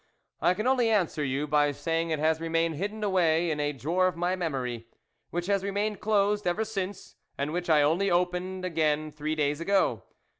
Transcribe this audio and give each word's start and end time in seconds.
I 0.41 0.55
can 0.55 0.65
only 0.65 0.89
answer 0.89 1.23
you 1.23 1.45
by 1.45 1.71
say 1.73 2.01
ing 2.01 2.09
it 2.09 2.17
has 2.17 2.41
remained 2.41 2.73
hidden 2.77 3.03
away 3.03 3.51
in 3.51 3.59
a 3.59 3.71
drawer 3.71 4.07
of 4.07 4.15
my 4.15 4.35
memory, 4.35 4.87
which 5.29 5.45
has 5.45 5.63
re 5.63 5.69
mained 5.69 5.99
closed 5.99 6.47
ever 6.47 6.65
since, 6.65 7.17
and 7.37 7.53
which 7.53 7.69
I 7.69 7.83
only 7.83 8.09
opened 8.09 8.65
again 8.65 9.11
three 9.11 9.35
days 9.35 9.61
ago. 9.61 10.01